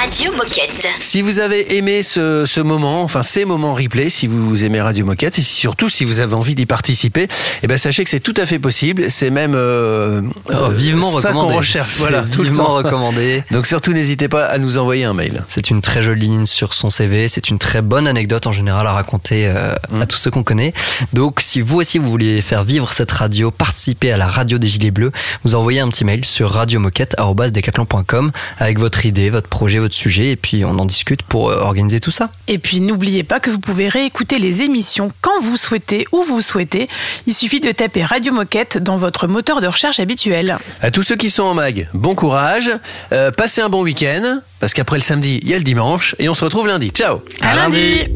[0.05, 0.87] Radio, Moquette.
[0.99, 5.07] Si vous avez aimé ce, ce moment, enfin ces moments replay, si vous aimez Radio
[5.07, 7.27] Moquette et surtout si vous avez envie d'y participer,
[7.63, 9.07] eh ben sachez que c'est tout à fait possible.
[9.11, 11.55] C'est même euh, Oh, vivement ça qu'on recommandé.
[11.57, 11.89] recherche.
[11.89, 12.75] C'est Voilà, tout le vivement temps.
[12.75, 13.43] recommandé.
[13.51, 15.43] Donc surtout n'hésitez pas à nous envoyer un mail.
[15.49, 17.29] C'est une très jolie ligne sur son CV.
[17.29, 20.03] C'est une très bonne anecdote en général à raconter euh, Mm.
[20.03, 20.73] à tous ceux qu'on connaît.
[21.13, 24.67] Donc, si vous aussi vous voulez faire vivre cette radio, participer à la radio des
[24.69, 25.13] Gilets Bleus,
[25.45, 30.37] vous envoyez un petit mail sur radiomoquette@decathlon.com avec votre idée, votre projet, votre sujet, et
[30.37, 32.31] puis on en discute pour euh, organiser tout ça.
[32.49, 36.41] Et puis n'oubliez pas que vous pouvez réécouter les émissions quand vous souhaitez, où vous
[36.41, 36.89] souhaitez.
[37.27, 40.59] Il suffit de taper Radio Moquette dans votre moteur de recherche habituel.
[40.83, 42.71] À tous ceux qui sont en mag, bon courage,
[43.13, 46.29] euh, passez un bon week-end, parce qu'après le samedi, il y a le dimanche, et
[46.29, 46.91] on se retrouve lundi.
[46.91, 48.07] Ciao À lundi.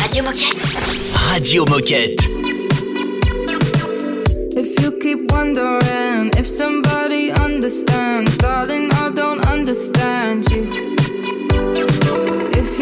[0.00, 0.56] Radio Moquette.
[1.30, 2.20] Radio Moquette.
[4.56, 10.99] If you keep wondering if somebody understands, darling, I don't understand you.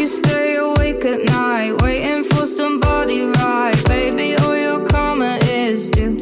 [0.09, 6.17] Stay awake at night, waiting for somebody right, baby, all your karma is due.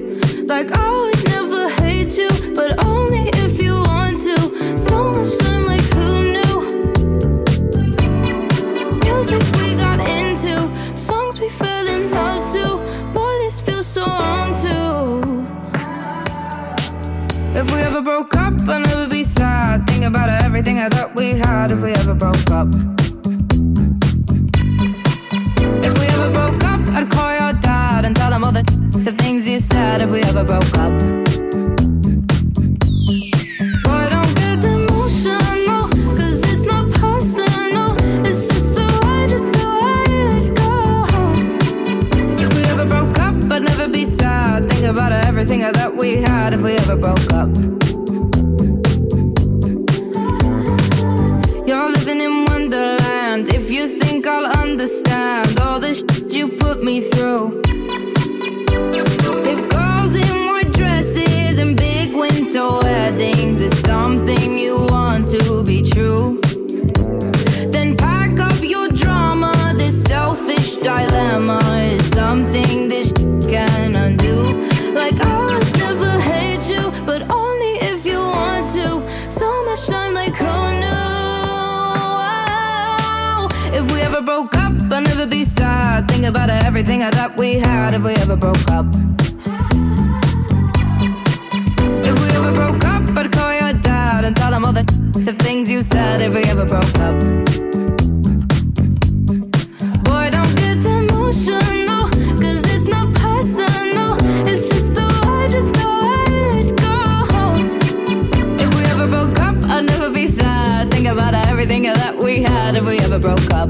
[0.45, 4.77] Like I would never hate you, but only if you want to.
[4.77, 6.55] So much time, like who knew?
[9.05, 10.67] Music we got into,
[10.97, 12.65] songs we fell in love to.
[13.13, 15.47] Boy, this feels so wrong too.
[17.57, 19.87] If we ever broke up, I'd never be sad.
[19.87, 22.67] Think about everything I thought we had if we ever broke up.
[26.27, 28.63] Ever broke up, I'd call your dad and tell him all the
[29.17, 30.91] things you said if we ever broke up.
[33.83, 37.95] Boy, don't get emotional, 'cause it's not personal.
[38.25, 40.03] It's just the way, the way
[40.37, 41.47] it goes.
[42.43, 44.69] If we ever broke up, I'd never be sad.
[44.69, 47.49] Think about everything thought we had if we ever broke up.
[51.67, 53.49] You're living in Wonderland.
[53.49, 57.61] If you think I'll understand all the shit you put me through.
[86.27, 88.85] About everything I thought we had if we ever broke up.
[92.09, 94.83] If we ever broke up, I'd call your dad and tell him all the
[95.39, 97.19] things you said if we ever broke up.
[100.03, 102.09] Boy, don't get emotional,
[102.39, 104.17] 'cause it's not personal.
[104.45, 107.69] It's just the way, just the way it goes.
[108.63, 110.91] If we ever broke up, I'd never be sad.
[110.91, 113.69] Think about everything that we had if we ever broke up.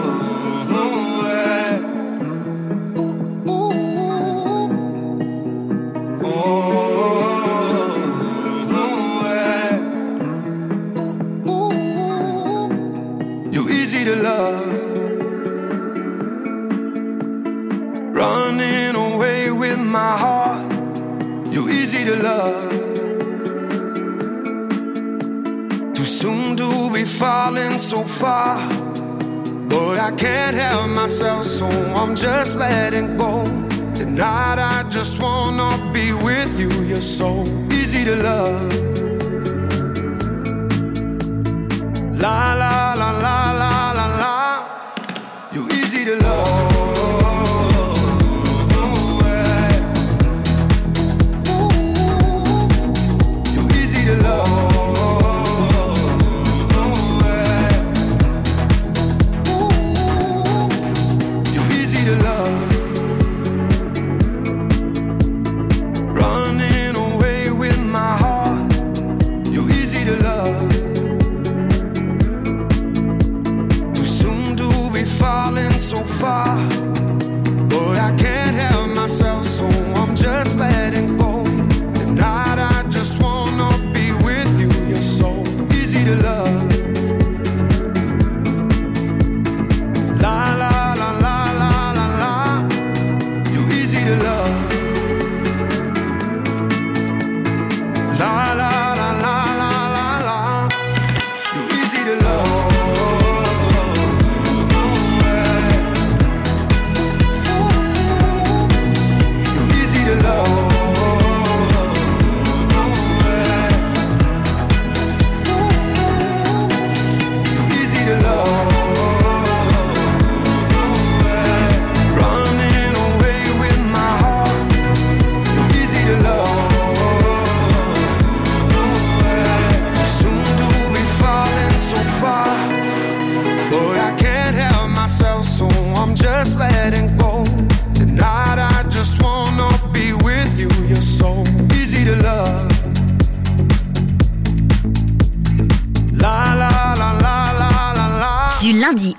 [28.21, 28.55] far,
[29.67, 31.65] but I can't help myself, so
[31.99, 33.45] I'm just letting go.
[33.95, 36.69] Tonight I just wanna be with you.
[36.89, 37.29] You're so
[37.71, 38.71] easy to love.
[42.21, 43.50] La la la la.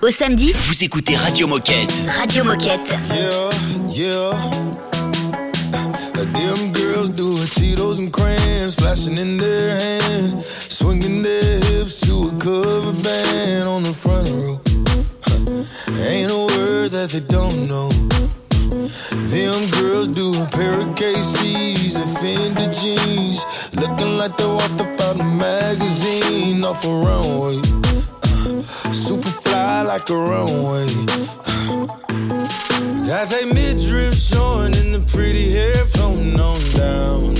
[0.03, 1.93] Au samedi, Vous écoutez Radio Moquette.
[2.19, 2.97] Radio Moquette.
[3.15, 3.51] Yeah,
[3.95, 4.33] yeah.
[6.33, 12.29] Them girls do it, Cheetos and crayons flashing in their hands, swinging their hips to
[12.29, 14.61] a cover band on the front row.
[15.23, 16.09] Huh.
[16.09, 17.89] Ain't a word that they don't know.
[19.31, 23.45] Them girls do a pair of KCs and Fendi jeans,
[23.77, 27.61] looking like they walked up out a magazine off a runway.
[28.45, 28.61] Uh,
[28.93, 30.87] super fly like a runway.
[33.07, 37.35] Got they midriff showing and the pretty hair floating on down.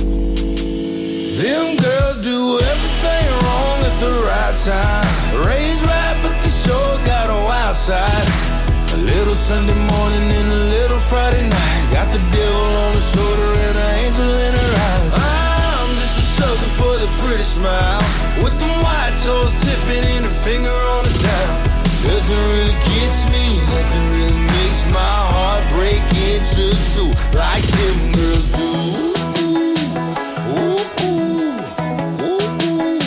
[1.35, 5.07] Them girls do everything wrong at the right time.
[5.43, 8.29] Raised right, but they sure got a wild side.
[8.95, 11.83] A little Sunday morning and a little Friday night.
[11.91, 15.11] Got the devil on the shoulder and an angel in her eye.
[15.19, 17.99] I'm just a sucker for the pretty smile.
[18.45, 21.55] With them white toes tipping and a finger on the dial.
[22.11, 26.03] Nothing really gets me, nothing really makes my heart break
[26.33, 28.71] into two like them girls do.
[30.59, 31.55] Ooh, ooh,
[32.27, 32.99] ooh.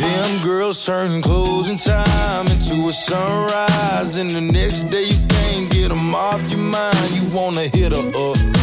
[0.00, 5.90] Them girls turn closing time into a sunrise, and the next day you can't get
[5.90, 7.10] them off your mind.
[7.10, 8.53] You wanna hit her up.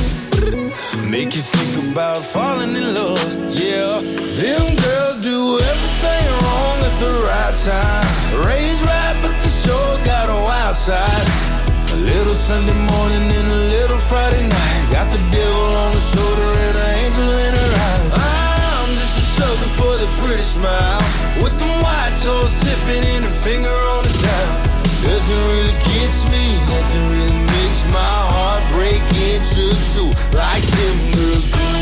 [1.11, 3.19] Make you think about falling in love,
[3.51, 3.99] yeah.
[4.39, 8.07] Them girls do everything wrong at the right time.
[8.47, 11.27] Raised right, but they sure got a wild side.
[11.91, 14.81] A little Sunday morning and a little Friday night.
[14.89, 18.71] Got the devil on the shoulder and an angel in her eye.
[18.79, 21.03] I'm just a sucker for the pretty smile.
[21.43, 24.51] With them white toes tipping and a finger on the dial.
[25.03, 29.01] Nothing really gets me, nothing really makes my heart break
[29.31, 31.45] into two like them girls.
[31.55, 31.79] Ooh,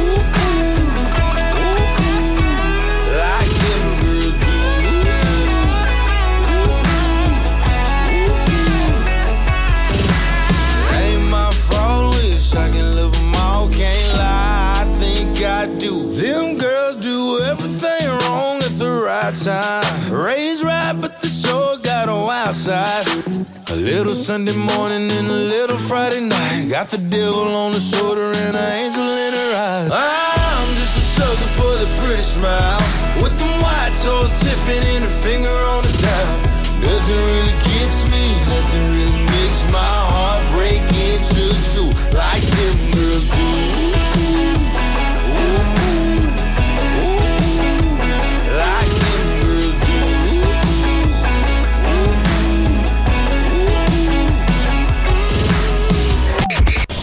[0.00, 0.58] ooh,
[1.20, 1.84] ooh,
[3.22, 4.34] like them girls.
[10.92, 12.56] Ain't my fault, wish I
[13.38, 16.10] all, can't lie, I think I do.
[16.10, 20.12] Them girls do everything wrong at the right time.
[20.12, 23.29] Raised right, but they sure got a wild side.
[23.90, 26.68] Little Sunday morning and a little Friday night.
[26.70, 29.90] Got the devil on the shoulder and an angel in her eyes.
[29.90, 32.78] I'm just a sucker for the pretty smile.
[33.20, 36.38] With them white toes tipping and a finger on the dial.
[36.86, 42.49] Nothing really gets me, nothing really makes my heart break into two like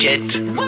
[0.00, 0.67] Radio